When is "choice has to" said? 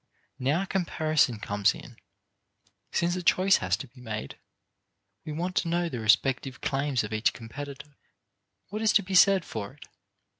3.21-3.87